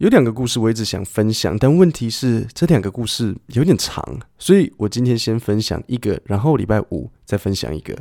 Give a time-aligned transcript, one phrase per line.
[0.00, 4.02] 有两个故事我一直想分享，但问题是这两个故事有点长，
[4.38, 7.94] 所以我今天先分享一个，然后礼拜五再分享一个。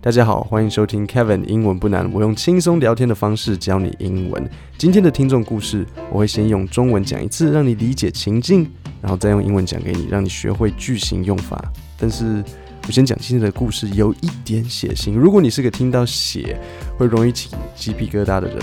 [0.00, 4.48] 大家好，欢迎收听 Kevin 英文不难，我用轻松聊天的方式教你英文。
[4.78, 8.70] 今天的听众故事，我会先用中文讲一次，让你理解情境，
[9.02, 11.60] 然后再用英文讲给你，让你学会句型用法。
[11.98, 12.44] 但是
[12.86, 15.14] 我先讲今天的故事，有一点血腥。
[15.14, 16.56] 如果你是个听到血
[16.96, 18.58] 会容易起鸡皮疙瘩的人，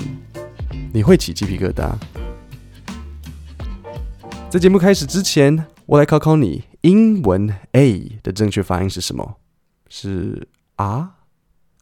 [0.94, 1.92] 你会起鸡皮疙瘩。
[4.56, 9.36] 在节目开始之前，我来考考你，英文 A 的正确发音是什么？
[9.90, 10.48] 是
[10.78, 11.16] 啊？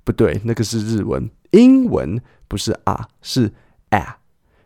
[0.04, 1.30] 不对，那个是日文。
[1.52, 3.54] 英文不是啊，是
[3.91, 4.18] a，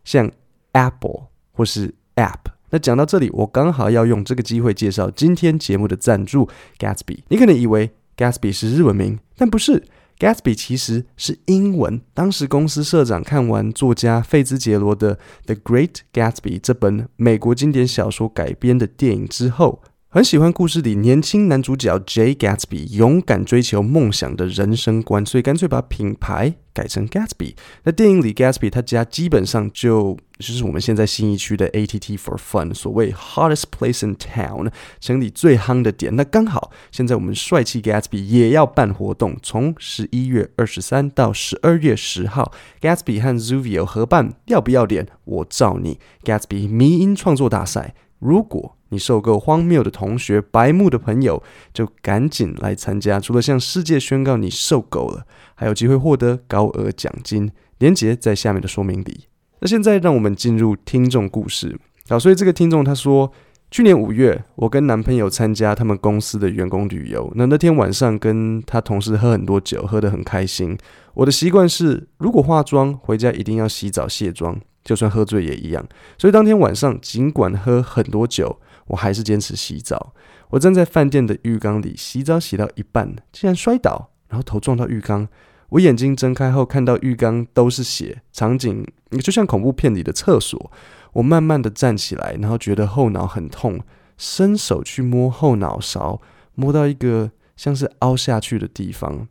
[0.06, 0.32] 像
[0.72, 2.46] apple 或是 app。
[2.70, 6.48] 那讲到这里，我刚好要用这个机会介绍今天节目的赞助
[6.80, 7.24] Gatsby。
[7.28, 9.84] 你可能以为 Gatsby 是日文名，但不是。
[10.20, 12.02] Gatsby 其实是英文。
[12.14, 19.82] 当时公司社长看完作家费兹杰罗的《The Great Gatsby》这本美国经典小说改编的电影之后，
[20.18, 27.54] 很喜欢故事里年轻男主角 Jay Gatsby 勇敢追求梦想的人生观，所以干脆把品牌改成 Gatsby。
[27.84, 36.16] 那电影里 Gatsby 他家基本上就就是我们现在新义区的 ATT for Fun，所谓 hottest place in town，城里最夯的点。
[36.16, 45.06] 那刚好现在我们帅气 Gatsby 也要办活动，从十一月二十三到十二月十号，Gatsby 和 Zuvio 合办，要不要脸？
[45.26, 47.94] 我罩你，Gatsby 迷音创作大赛。
[48.20, 53.20] 如果你受够荒谬的同学、白目的朋友，就赶紧来参加。
[53.20, 57.52] 除了向世界宣告你受够了，还有机会获得高额奖金。
[57.80, 59.26] 连结在下面的说明里。
[59.60, 61.80] 那现在让我们进入听众故事。
[62.10, 63.32] 好，所以这个听众他说，
[63.70, 67.32] 去年五月，我跟男朋友参加他们公司的员工旅游。
[67.36, 70.76] 那那天晚上跟他同事喝很多酒，喝得很开心。
[71.14, 75.88] 我的习惯是，如果化妆回家一定要洗澡卸妆，就算喝醉也一样。
[76.18, 78.60] 所以当天晚上尽管喝很多酒。
[78.88, 80.14] 我还是坚持洗澡。
[80.50, 85.28] 我站在饭店的浴缸里洗澡，洗到一半，竟然摔倒，然后头撞到浴缸。
[85.68, 88.88] 我眼睛睁开后，看到浴缸都是血，场景
[89.22, 90.72] 就像恐怖片里的厕所。
[91.12, 93.82] 我慢慢的站起来，然后觉得后脑很痛，
[94.18, 96.22] 伸手去摸后脑勺，
[96.56, 99.28] 摸到一个像是凹下去的地方。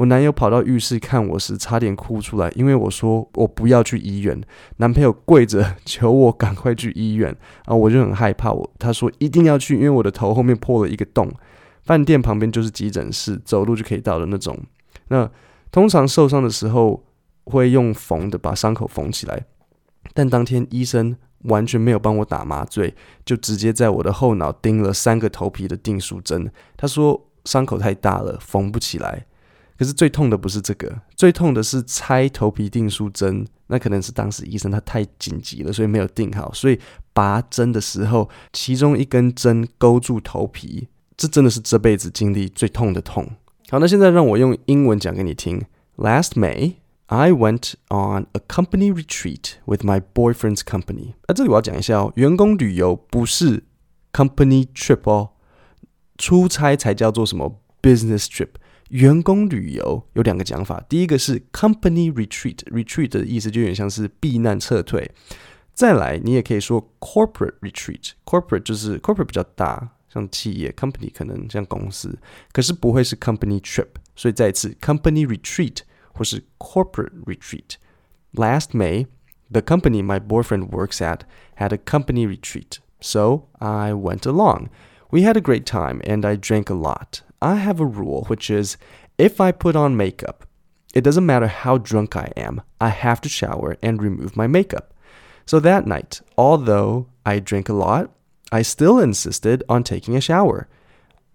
[0.00, 4.40] 我男友跑到浴室看我时，差点哭出来，因为我说我不要去医院。
[4.78, 8.50] 男朋友跪着 求我赶快去医院，啊，我就很害怕。
[8.50, 11.30] 我他说一定要去，因为我的头后面破了一个洞。
[11.82, 14.58] 饭店旁边就是急诊室，走路就可以到的那种。
[15.08, 15.30] 那
[15.70, 17.04] 通常受伤的时候
[17.44, 19.44] 会用缝的把伤口缝起来，
[20.14, 22.94] 但当天医生完全没有帮我打麻醉，
[23.26, 26.50] 就直接在我的后脑钉了三个头皮的定书针。
[26.78, 29.26] 他说伤口太大了，缝不起来。
[29.80, 33.46] 可是最痛的不是这个，最痛的是拆头皮定书针。
[33.68, 36.52] 那可能是当时医生他太紧急了，所以没有定好。
[36.52, 36.78] 所以
[37.14, 43.26] 拔针的时候，其中一根针勾住头皮，这真的是这辈子经历最痛的痛。
[43.70, 45.64] 好，那现在让我用英文讲给你听。
[45.96, 46.74] Last May,
[47.06, 51.14] I went on a company retreat with my boyfriend's company。
[51.26, 53.64] 那这里我要讲一下哦，员工旅游不是
[54.12, 55.30] company trip 哦，
[56.18, 58.50] 出差才叫做什么 business trip。
[58.89, 65.09] 员工旅游有两个讲法，第一个是 company retreat，retreat 的意思就有点像是避难撤退。
[65.73, 72.17] 再来，你也可以说 corporate retreat，corporate 就是 corporate 比较大，像企业 company 可能像公司，
[72.53, 73.87] 可是不会是 company trip。
[74.15, 75.79] 所以再一次，company retreat
[76.13, 79.07] 或是 corporate retreat。Last May,
[79.51, 81.21] the company my boyfriend works at
[81.57, 84.67] had a company retreat, so I went along.
[85.09, 87.19] We had a great time and I drank a lot.
[87.42, 88.76] I have a rule, which is
[89.16, 90.46] if I put on makeup,
[90.94, 94.92] it doesn't matter how drunk I am, I have to shower and remove my makeup.
[95.46, 98.10] So that night, although I drank a lot,
[98.52, 100.68] I still insisted on taking a shower.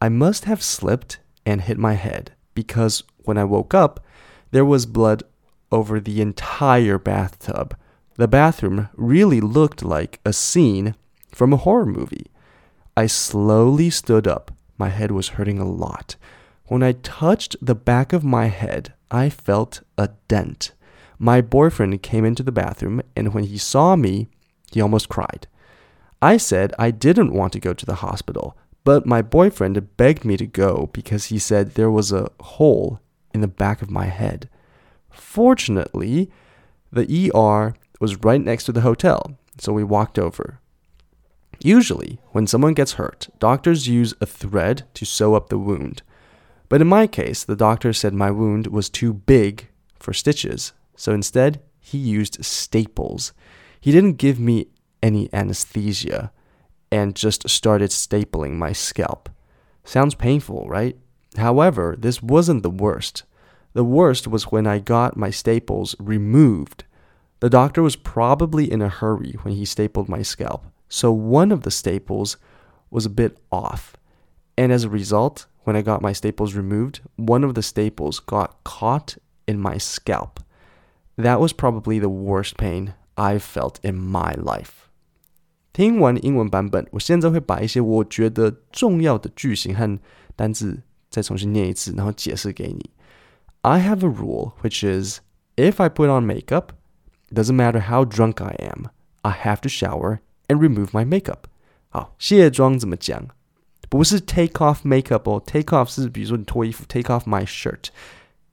[0.01, 4.03] I must have slipped and hit my head because when I woke up,
[4.51, 5.23] there was blood
[5.71, 7.75] over the entire bathtub.
[8.15, 10.95] The bathroom really looked like a scene
[11.31, 12.27] from a horror movie.
[12.95, 16.15] I slowly stood up My head was hurting a lot.
[16.65, 20.73] When I touched the back of my head, I felt a dent.
[21.17, 24.27] My boyfriend came into the bathroom, and when he saw me,
[24.71, 25.47] he almost cried.
[26.21, 30.37] I said I didn't want to go to the hospital, but my boyfriend begged me
[30.37, 32.99] to go because he said there was a hole
[33.33, 34.49] in the back of my head.
[35.09, 36.31] Fortunately,
[36.91, 40.59] the ER was right next to the hotel, so we walked over.
[41.63, 46.01] Usually, when someone gets hurt, doctors use a thread to sew up the wound.
[46.69, 51.13] But in my case, the doctor said my wound was too big for stitches, so
[51.13, 53.33] instead, he used staples.
[53.79, 54.67] He didn't give me
[55.03, 56.31] any anesthesia
[56.91, 59.29] and just started stapling my scalp.
[59.83, 60.97] Sounds painful, right?
[61.37, 63.23] However, this wasn't the worst.
[63.73, 66.85] The worst was when I got my staples removed.
[67.41, 71.62] The doctor was probably in a hurry when he stapled my scalp, so one of
[71.62, 72.36] the staples
[72.90, 73.94] was a bit off.
[74.56, 78.62] And as a result, when I got my staples removed, one of the staples got
[78.64, 79.16] caught
[79.46, 80.40] in my scalp.
[81.16, 84.88] That was probably the worst pain I've felt in my life.
[85.72, 89.98] 听完英文版本，我现在会把一些我觉得重要的句型和
[90.34, 92.90] 单字再重新念一次，然后解释给你。
[93.62, 95.20] I have a rule, which is
[95.56, 96.70] if I put on makeup,
[97.32, 98.86] doesn't matter how drunk I am,
[99.22, 101.44] I have to shower and remove my makeup.
[101.88, 103.28] 好，卸妆怎么讲？
[103.88, 107.86] 不是 take off makeup 哦，take off 是比如说你脱衣服，take off my shirt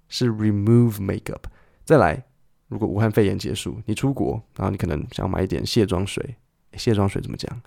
[0.10, 1.44] 是 remove makeup。
[1.86, 2.24] 再来，
[2.68, 6.36] 如果武汉肺炎结束，你出国，然后你可能想买一点卸妆水，
[6.74, 7.62] 卸妆水怎么讲？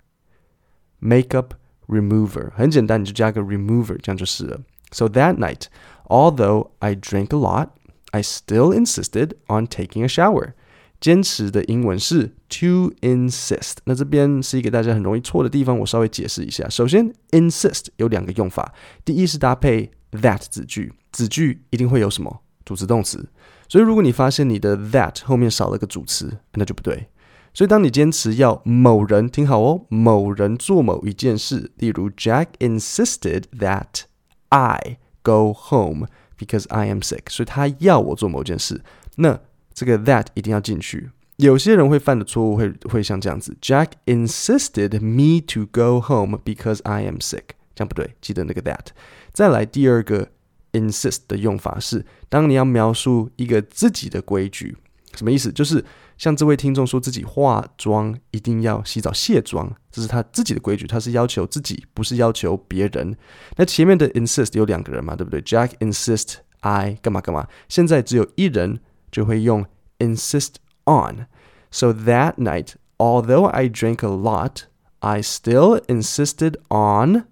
[1.01, 1.51] makeup
[1.87, 4.61] remover 很简单，你就加个 remover，这样就是了。
[4.91, 5.67] So that night,
[6.07, 7.69] although I drank a lot,
[8.11, 10.53] I still insisted on taking a shower.
[11.00, 13.74] 坚持的英文是 to insist。
[13.84, 16.68] 那这边是一个大家很容易错的地方，我稍微解释一下。
[16.68, 18.72] 首先，insist 有两个用法，
[19.04, 23.28] 第一是搭配 that 子句，子句一定会有什么主词动词。
[23.68, 27.08] 所以如果你发现你的 that 后面少了个主词，那就不对。
[27.52, 34.02] 所以当你坚持要某人，听好哦，某人做某一件事，例如 Jack insisted that
[34.50, 36.06] I go home
[36.38, 38.82] because I am sick，所以他要我做某件事。
[39.16, 39.40] 那
[39.76, 41.10] 这个 that 一定要进去。
[41.36, 47.42] 有些人会犯的错误会会像这样子：Jack insisted me to go home because I am sick。
[47.74, 48.86] 这样不对，记得那个 that。
[49.34, 50.30] 再来第二个
[50.72, 54.74] insist 的用法是，当你要描述一个自己的规矩，
[55.14, 55.52] 什么意思？
[55.52, 55.84] 就是
[56.16, 63.14] 像这位听众说自己化妆一定要洗澡卸妆，这是他自己的规矩，他是要求自己，不是要求别人。
[63.56, 68.80] 那前面的 insist 有两个人嘛，对不对？Jack insist I 干嘛干嘛，现在只有一人。
[69.15, 69.65] 就会用
[69.99, 71.27] insist on.
[71.69, 74.63] So that night, although I drank a lot,
[74.99, 77.25] I still insisted on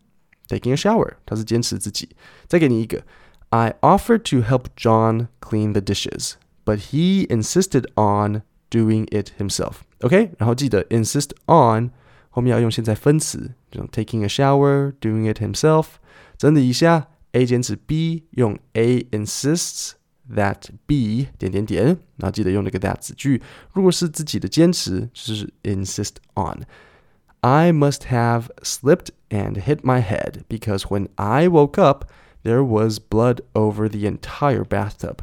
[0.47, 1.15] taking a shower.
[1.25, 2.09] 他是坚持自己。
[2.47, 3.03] 再给你一个，
[3.49, 6.33] I offered to help John clean the dishes,
[6.65, 9.77] but he insisted on doing it himself.
[10.01, 11.91] OK，然后记得 insist on
[12.29, 15.85] 后面要用现在分词，这种 taking a shower, doing it himself。
[16.37, 19.91] 整理一下，A 坚持 B 用 A insists。
[20.33, 21.85] that be 点点点，
[22.17, 23.41] 然后记得用那个 that 子句。
[23.73, 32.05] 如果是自己的坚持，就是 insist on。I must have slipped and hit my head because when I woke up,
[32.43, 35.19] there was blood over the entire bathtub.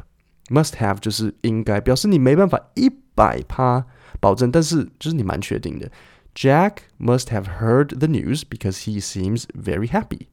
[0.49, 3.85] Must have 就是应该，表示你没办法一百趴
[4.19, 5.91] 保证，但是就是你蛮确定的。
[6.33, 10.27] Jack must have heard the news because he seems very happy.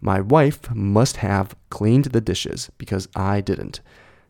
[0.00, 3.76] My wife must have cleaned the dishes because I didn't.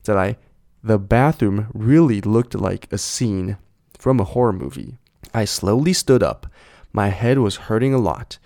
[0.03, 0.37] 再来，
[0.83, 3.57] The bathroom really looked like a scene
[3.99, 4.99] from a horror movie.
[5.33, 6.47] I slowly stood up.
[6.93, 8.37] My head was hurting a lot.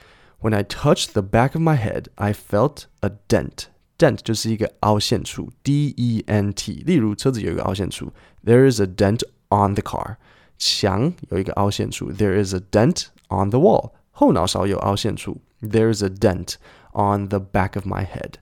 [0.41, 3.67] When I touched the back of my head, I felt a dent.
[3.99, 6.85] Dent 就是一个凹陷处，D-E-N-T。
[6.87, 8.13] 例如车子有一个凹陷处，
[8.43, 10.17] There is a dent on the car。
[10.57, 13.93] 墙有一个凹陷处，There is a dent on the wall。
[14.13, 16.55] 后脑勺有凹陷处，There is a dent
[16.93, 18.37] on the back of my head.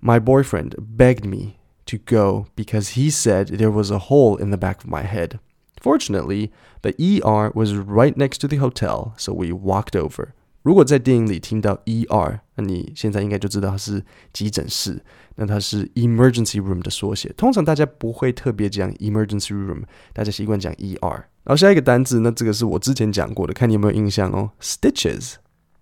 [0.00, 1.56] My boyfriend begged me
[1.88, 5.38] to go because he said there was a hole in the back of my head.
[5.80, 6.50] Fortunately,
[6.82, 10.28] the ER was right next to the hotel, so we walked over.
[10.62, 14.02] 如果在电影里听到 ER，那你现在应该就知道它是
[14.32, 15.02] 急诊室，
[15.36, 17.30] 那它是 emergency room 的缩写。
[17.36, 19.82] 通常大家不会特别讲 emergency room，
[20.14, 21.24] 大家习惯讲 ER。
[21.42, 24.52] 然后下一个单字，那这个是我之前讲过的，看你有没有印象哦？
[24.62, 25.34] Stitches。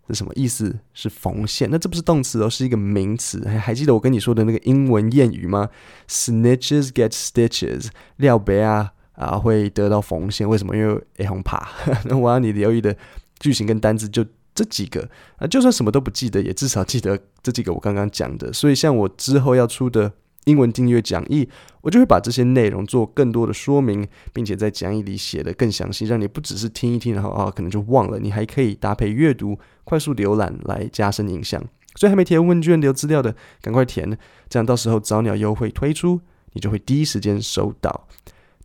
[0.09, 0.77] 是什么意思？
[0.93, 1.69] 是缝线。
[1.71, 3.43] 那这不是动词哦，是一个名词。
[3.47, 5.69] 还还记得我跟你说的那个英文谚语吗
[6.07, 7.87] ？Snitches get stitches。
[8.17, 10.75] 廖白啊啊会得到缝线，为什么？
[10.75, 11.67] 因为会害怕。
[12.05, 12.95] 那我要你留意的
[13.39, 18.53] 句型跟单字就这几个啊，就算什么都不记得，也至少记得这几个我刚刚讲的。
[18.53, 20.11] 所以像我之后要出的。
[20.47, 21.47] 英文订阅讲义，
[21.81, 31.61] 我就会把这些内容做更多的说明，并且在讲义里写得更详细，让你不只是听一听，然后啊可能就忘了，你还可以搭配阅读、快速浏览来加深印象。
[31.95, 36.21] 所以还没填问卷留资料的，赶快填，这样到时候早鸟优惠推出，
[36.53, 38.07] 你就会第一时间收到。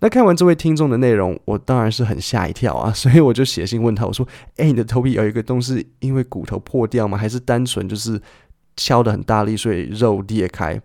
[0.00, 4.26] 那看完这位听众的内容，我当然是很吓一跳啊，所以我就写信问他，我说
[4.58, 7.16] ：“诶，你的头皮有一个洞是因为骨头破掉吗？
[7.16, 8.20] 还是单纯就是
[8.76, 10.78] 敲得很大力，所以肉裂开？”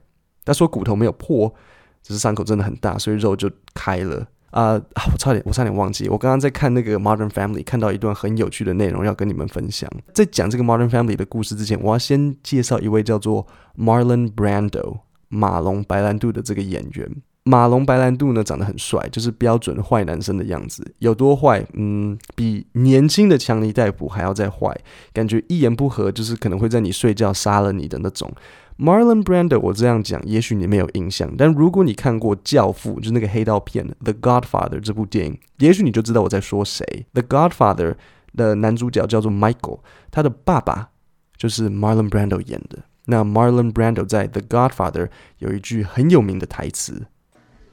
[0.47, 1.53] 他说骨头没有破，
[2.01, 9.91] 只是伤口真的很大，所以肉就开了啊、呃，我差点，我差点忘记，我刚刚在看那个 Modern Family，看到一段很有趣的内容要跟你们分享。
[10.13, 13.45] 在讲这个 Modern Family 的故事之前，我要先介绍一位叫做
[13.77, 17.21] Marlon Brando 马龙白兰度的这个演员。
[17.47, 20.85] 马龙白兰度呢，长得很帅，就是标准坏男生的样子。
[20.99, 21.65] 有多坏？
[21.73, 24.77] 嗯，比年轻的强尼戴普还要再坏，
[25.13, 28.29] 感觉一言不合就是可能会在你睡觉杀了你的那种。
[28.77, 36.85] Marlon Brando，我这样讲，也许你没有印象，但如果你看过《教父》，就是那个黑道片《The Godfather》这部电影，也许你就知道我在说谁。
[37.19, 37.93] 《The Godfather》
[38.35, 39.79] 的男主角叫做 Michael，
[40.11, 40.89] 他的爸爸
[41.37, 42.83] 就是 Marlon Brando 演的。
[43.05, 45.05] 那 Marlon Brando 在《The Godfather》
[45.39, 47.07] 有一句很有名的台词。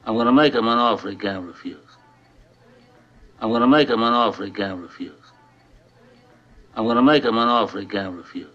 [0.06, 1.78] I'm gonna make him an offer he can't refuse.
[3.40, 5.12] I'm gonna make him an offer he can't refuse.
[6.74, 8.48] I'm gonna make him an offer he can't refuse.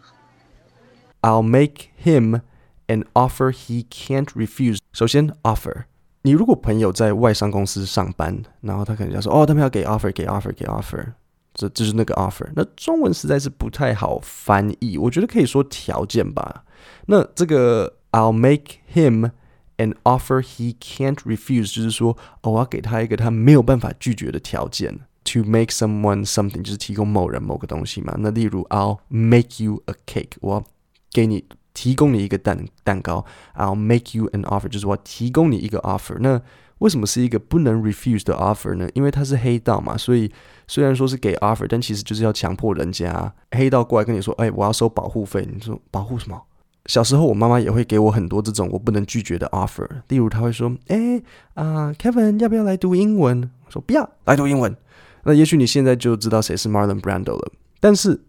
[1.22, 2.40] I'll make him
[2.88, 4.78] an offer he can't refuse.
[4.92, 5.84] 首先，offer，
[6.22, 11.12] 你如果朋友在外商公司上班，然后他可能要说，哦，他们要给 offer，给 offer，给 offer，
[11.54, 12.50] 这就是那个 offer。
[12.56, 16.64] 那中文实在是不太好翻译，我觉得可以说条件吧。
[17.06, 19.30] 那这个 I'll make him。
[19.79, 24.99] An offer he can't refuse，就是说，哦，我要给他一个他没有办法拒绝的条件。
[25.25, 28.15] To make someone something，就是提供某人某个东西嘛。
[28.17, 30.63] 那例如，I'll make you a cake，我
[31.11, 33.23] 给你提供你一个蛋蛋糕。
[33.55, 36.17] I'll make you an offer，就是我提供你一个 offer。
[36.19, 36.41] 那
[36.79, 38.89] 为什么是一个不能 refuse 的 offer 呢？
[38.95, 40.31] 因为他是黑道嘛，所以
[40.67, 45.47] 虽然说是给 offer，但其实就是要强迫人家黑道过来跟你说，哎，我要收保护费。
[45.49, 46.41] 你说保护什么？
[46.85, 49.87] 小时候，我妈妈也会给我很多这种我不能拒绝的 offer。
[50.07, 51.21] 例如，她会说：“哎
[51.53, 54.75] 啊，Kevin，要不要来读英文？”我说：“不要，来读英文。”
[55.25, 57.51] 那也许你现在就知道谁是 Marlon Brando 了。
[57.79, 58.21] 但是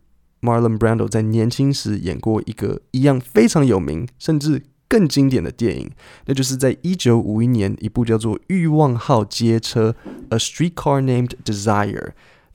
[0.42, 5.90] ，Marlon Brando 在年轻时演过一个一样非常有名，甚至更经典的电影，
[6.26, 9.94] 那就是在一九五一年一部叫做《欲望号街车》
[10.30, 12.10] （A Streetcar Named Desire）。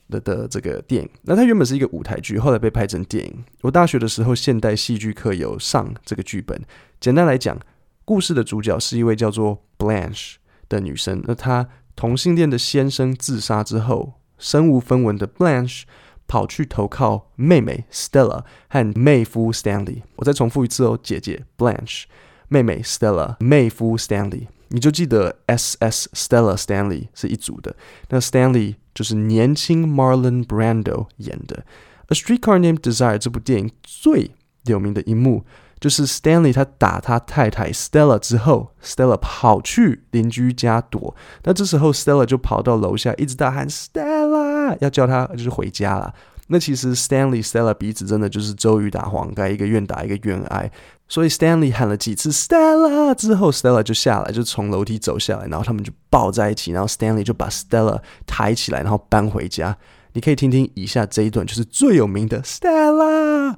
[0.08, 3.44] 的的这个电影，那它原本是一个舞台剧，后来被拍成电影。
[3.62, 6.60] 我大学的时候，现代戏剧课有上这个剧本。
[7.00, 7.58] 简单来讲，
[8.04, 10.34] 故事的主角是一位叫做 Blanche
[10.68, 11.22] 的女生。
[11.26, 15.82] 那她同性恋的先生自杀之后，身无分文的 Blanche
[16.28, 20.02] 跑去投靠妹妹 Stella 和妹夫 Stanley。
[20.16, 22.04] 我再重复一次哦，姐姐 Blanche，
[22.48, 24.46] 妹妹 Stella，妹夫 Stanley。
[24.68, 26.08] 你就记得 S.S.
[26.12, 27.74] Stella Stanley 是一组的。
[28.08, 31.64] 那 Stanley 就是年轻 Marlon Brando 演的。
[32.08, 34.30] 《A Streetcar Named Desire》这部电影最
[34.64, 35.44] 有名的一幕，
[35.80, 41.14] 就是 Stanley 他打他太太 Stella 之后，Stella 跑去邻居家躲。
[41.44, 46.14] 那这时候 Stella 就跑到楼下，一直大喊 Stella，要叫他就是回家了。
[46.48, 50.70] 那其实 Stanley Stella 彼此真的就是周瑜打黄盖，一个愿打一个愿挨。
[51.08, 59.76] 所以 Stanley 喊了几次 Stella 之后，Stella 就下来，就从楼梯走下来，然后他们就抱在一起，然后 Stanley 就把 Stella 抬起来，然后搬回家。
[60.12, 63.56] 你可以听听以下这一段，就是最有名的 Stella。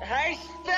[0.00, 0.74] Hey Stella！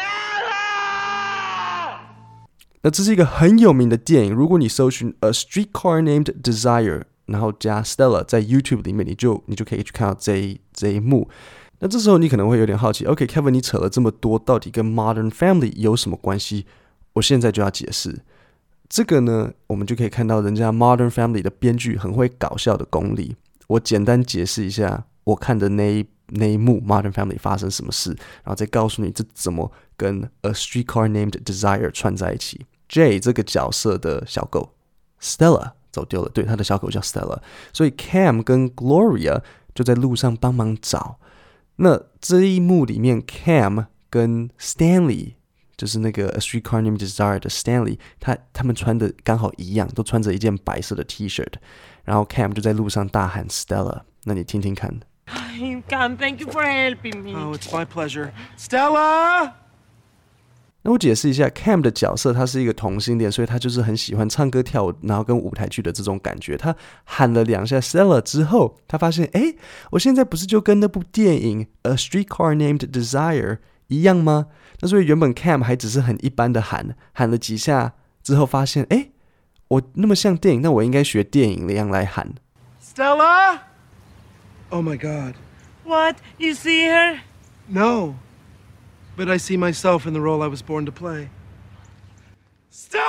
[2.82, 7.02] 那这是一个很有名的电影，如果你搜寻 A Streetcar Named Desire。
[7.26, 11.28] 然后加 Stella 在 YouTube 里面，你就你就可以去看到这一这一幕。
[11.78, 16.64] 那这时候你可能会有点好奇，OK，Kevin，你扯了这么多，到底跟 Modern Family 有什么关系？
[17.12, 18.22] 我现在就要解释。
[18.88, 23.36] 这个呢，我们就可以看到人家 Modern Family 的编剧很会搞笑的功力。
[23.66, 32.64] 我简单解释一下，我看的那一那一幕 Modern Family 发生什么事，然后再告诉你这怎么跟 A Streetcar Named Desire 串在一起。
[32.88, 34.72] Jay 这个角色的小狗
[35.20, 35.72] Stella。
[35.96, 37.38] 走丢了，对，他的小狗叫 Stella，
[37.72, 39.40] 所以 Cam 跟 Gloria
[39.74, 41.18] 就在路上帮忙找。
[41.76, 45.34] 那这一幕里面，Cam 跟 Stanley
[45.76, 51.54] 就是那个 A Streetcar Named Desire 的 Stanley，他他们穿的刚好一样，都穿着一件白色的 T-shirt，
[52.04, 55.00] 然后 Cam 就在路上大喊 Stella，那你听听看。
[55.88, 57.32] Cam，thank you for helping me.
[57.32, 58.32] Oh, it's my pleasure.
[58.58, 59.65] Stella.
[60.86, 66.56] 那我解释一下，Cam 的角色，他是一个同性恋，所以他就是很喜欢唱歌跳舞，然后跟舞台剧的这种感觉。
[66.56, 69.56] 他喊了两下 Stella 之后，他发现，哎，
[69.90, 73.54] 我现在不是就跟那部电影《A Streetcar Named Desire》
[73.88, 74.46] 一样吗？
[74.78, 79.08] 那所以原本 Cam 还只是很一般的喊，喊了几下之后，发现，哎，
[79.66, 82.32] 我那么像电影，那我应该学电影那样来喊。
[82.80, 88.14] Stella，Oh my God，What？You see her？No。
[89.16, 91.30] But I see myself in the role I was born to play.
[92.70, 93.02] Stella!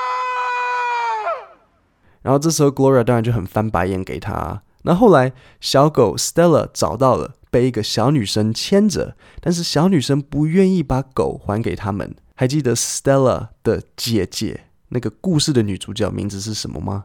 [2.23, 4.65] 然后这时候 Gloria 当然就很翻白眼给他。
[4.83, 12.17] 那后来小狗 Stella 找到了，被一个小女生牵着，但是小女生不愿意把狗还给他们。
[12.35, 17.05] 还记得 Stella 的姐姐那个故事的女主角名字是什么吗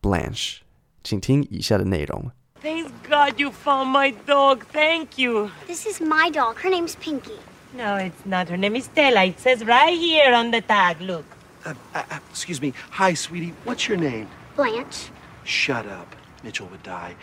[0.00, 0.58] ？Blanche，
[1.02, 2.30] 请听以下的内容。
[2.65, 4.65] Thank God you found my dog.
[4.71, 5.51] Thank you.
[5.67, 6.57] This is my dog.
[6.57, 7.39] Her name's Pinky.
[7.75, 8.49] No, it's not.
[8.49, 9.25] Her name is Stella.
[9.25, 11.01] It says right here on the tag.
[11.01, 11.25] Look.
[11.65, 12.73] Uh, uh, uh, excuse me.
[12.91, 13.53] Hi, sweetie.
[13.63, 14.27] What's your name?
[14.55, 15.09] Blanche.
[15.43, 16.15] Shut up.
[16.43, 17.15] Mitchell would die.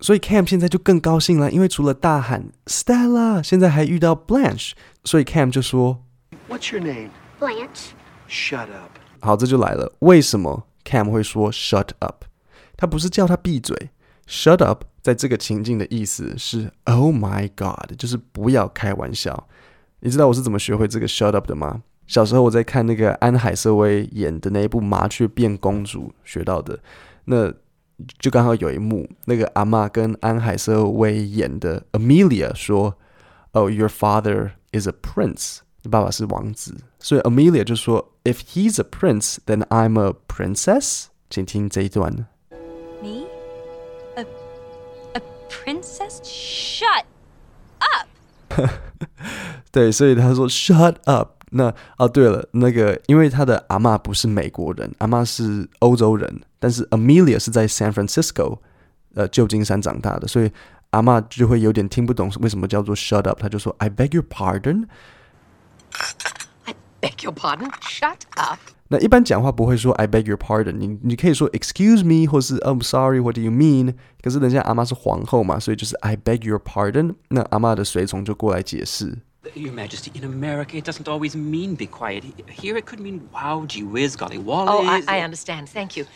[0.00, 4.72] 所以 Cam 现在就更高兴了，因为除了大喊 Stella，现在还遇到 Blanche，
[5.04, 6.02] 所以 Cam 就说
[6.48, 7.10] What's your name?
[7.40, 7.92] Blanche.
[8.28, 8.90] Shut up.
[9.20, 9.92] 好，这就来了。
[10.00, 12.24] 为什么 Cam 会说 shut up？
[12.76, 13.90] 他不是叫他闭嘴
[14.31, 19.49] ，shut up 在这个情境的意思是 Oh my God，就是不要开玩笑。
[19.99, 21.83] 你知道我是怎么学会这个 shut up 的吗？
[22.07, 26.79] 小时候我在看那个安海瑟薇演的那一部《麻雀变公主》学到的。
[27.25, 27.53] 那
[28.19, 32.97] 就刚好有一幕，那个阿嬷跟安海瑟薇演的 Amelia 说
[33.51, 42.27] ：“Oh, your father is a prince，你爸爸是王子。”所以 Amelia 就说：“If he's a prince, then I'm a princess。”请听这一段。
[45.91, 46.21] Princess?
[46.23, 47.05] Shut
[47.79, 48.07] up.
[49.71, 51.31] 对，所以他说 “Shut up”。
[51.53, 58.59] 那哦，对了，那个因为他的阿嬷不是美国人，阿嬷是欧洲人，但是 Amelia 是在 San Francisco，
[59.15, 60.49] 呃，旧金山长大的，所以
[60.91, 64.87] 阿嬷就会有点听不懂为什么叫做 shut up，他就说 I beg your pardon。
[67.02, 67.70] I beg your pardon.
[67.82, 68.58] Shut up.
[68.88, 73.94] 那一般讲话不会说 I beg your pardon，你你可以说 Excuse me，或是 I'm sorry，What do you mean？
[74.22, 77.16] 可是人家阿嬷是皇后嘛，所以就是 I beg your pardon。
[77.28, 79.18] 那阿嬷的随从就过来解释。
[79.54, 82.24] Your Majesty, in America, it doesn't always mean be quiet.
[82.48, 84.68] Here, it could mean wow, gee whiz, golly wally.
[84.68, 85.68] Oh, I, I understand.
[85.68, 86.06] Thank you.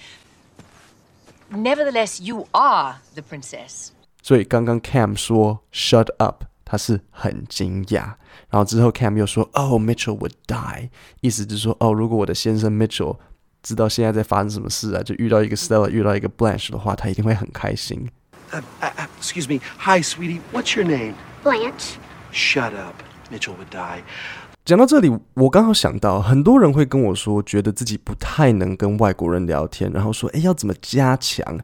[1.51, 3.91] Nevertheless, you are the princess.
[4.23, 8.16] 所以刚刚 Cam 说 “shut up”， 他是很惊讶。
[8.50, 10.90] 然后之后 Cam 又说：“Oh, Mitchell would die。”
[11.22, 13.18] 意思就是说，哦，如果我的先生 Mitchell
[13.64, 18.10] 知道现在在发生什么事啊，就遇到一个 Stella，遇到一个 Blanche 的话，他一定会很开心。
[18.52, 19.62] Uh, uh, uh, excuse me.
[19.80, 20.40] Hi, sweetie.
[20.52, 21.14] What's your name?
[21.44, 21.96] Blanche.
[22.32, 22.96] Shut up.
[23.32, 24.04] Mitchell would die.
[24.66, 31.60] 讲到这里，我刚好想到，很多人会跟我说，觉得自己不太能跟外国人聊天，然后说，哎，要怎么加强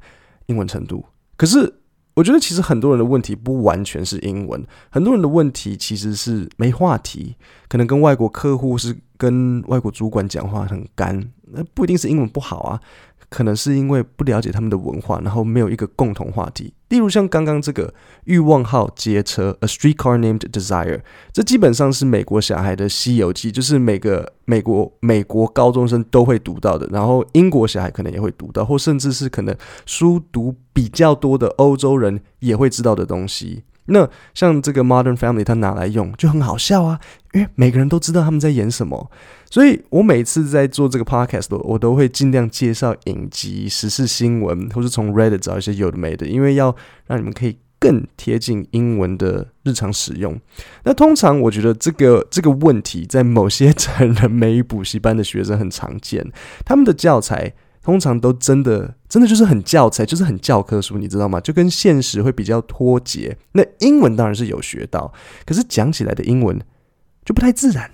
[0.48, 1.06] 英文程度？
[1.36, 1.81] 可是，
[2.14, 7.36] 我觉得其实很多人的问题不完全是英文，很多人的问题其实是没话题，
[7.70, 12.82] 可能跟外国客户是跟外国主管讲话很干，那不一定是英文不好啊。
[13.32, 16.74] 可能是因为不了解他们的文化，然后没有一个共同话题。
[16.90, 17.94] 例如像刚刚这个
[18.26, 21.00] 欲望号街车，A Streetcar Named Desire，
[21.32, 33.64] 这基本上是美国小孩的西游记，就是每个美国美国高中生都会读到的，然后英国小孩可能也会读到，或甚至是可能书读比较多的欧洲人也会知道的东西。
[33.86, 37.00] 那像这个 Modern Family，它拿来用就很好笑啊，
[37.34, 39.10] 因为每个人都知道他们在演什么，
[39.50, 46.76] 所以我每次在做这个 Podcast，我都会尽量介绍影集、时事新闻，或是从 Reddit 找一些有的没的，因为要
[47.08, 50.40] 让你们可以更贴近英文的日常使用。
[50.84, 56.32] 那通常我觉得这个这个问题在某些成人美语补习班的学生很常见，
[56.64, 57.54] 他们的教材。
[57.84, 61.42] 通常都真的真的就是很教材，就是很教科书，你知道吗？
[61.42, 63.36] 就跟现实会比较脱节。
[63.54, 65.12] 那英文当然是有学到，
[65.46, 66.60] 可是讲起来的英文
[67.26, 67.90] 就不太自然，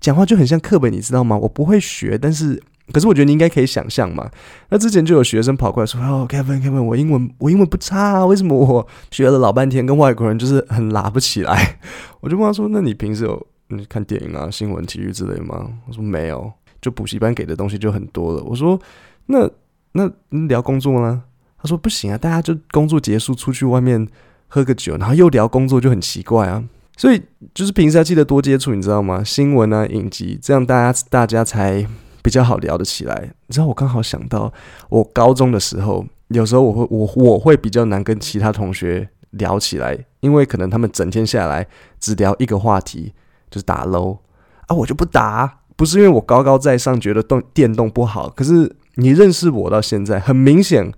[0.00, 1.36] 讲话就很像课本，你知道吗？
[1.36, 4.30] 我不会学，但是可是我觉得你应该可以想象嘛。
[4.68, 11.78] 那之前就有学生跑过来说：“哦，Kevin，Kevin，我英文我英文不差啊，为什么我学了老半天跟外国人就是很拉不起来？”
[12.20, 18.80] 我就问他说：“那你平时有你看电影啊、新闻、体育之类吗？”我说：“没有，就补习班给的东西就很多了。”我说。
[19.26, 19.50] 那
[19.92, 20.10] 那
[20.48, 21.22] 聊工作呢？
[21.56, 24.06] 他说不行啊，大家就工作结束出去外面
[24.48, 26.62] 喝个酒，然后又聊工作就很奇怪啊。
[26.96, 27.22] 所以
[27.54, 29.24] 就是平时要记得多接触，你知道吗？
[29.24, 31.86] 新闻啊、影集，这样大家大家才
[32.22, 33.32] 比较好聊得起来。
[33.46, 34.52] 你知道我刚好想到，
[34.90, 41.66] 我高中的时候，有时候我会我我会比较难跟其他同学聊起来，因为可能他们整天下来
[41.98, 43.14] 只聊一个话题，
[43.50, 44.18] 就是打 LOL
[44.66, 48.76] 啊，我就不打，不是因为我高高在上觉得动电动不好，可是。
[48.96, 50.92] 你认识我到现在，很明显，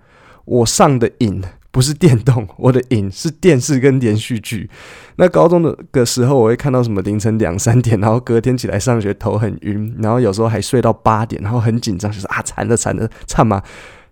[0.44, 4.70] 我上的瘾不是电动，我的瘾是电视跟连续剧。
[5.16, 13.62] 那高中的个时候，我会看到什么凌晨两三点，然后隔天起来上学头很晕，然后有时候还睡到八点，然后很紧张，就是啊惨了惨了惨嘛。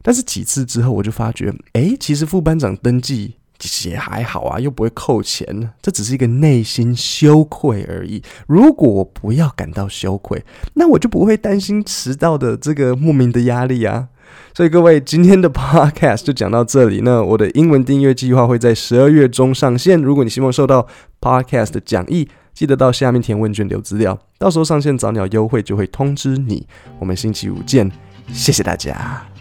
[0.03, 8.23] 但是几次之后，我就发觉，诶，其实副班长登记其实也还好啊，又不会扣钱，这只是一个内心羞愧而已。
[8.47, 14.09] 如果我不要感到羞愧，那我就不会担心迟到的这个莫名的压力啊。
[14.53, 17.01] 所以各位，今天的 podcast 就讲到这里。
[17.03, 20.01] 那我的英文订阅计划会在十二月中上线。
[20.01, 20.87] 如果你希望收到
[21.21, 26.67] podcast 的讲义、记得到下面填问卷留资料，到时候上线早鸟优惠就会通知你。
[26.99, 27.91] 我们星期五见，
[28.33, 29.34] 谢谢大家。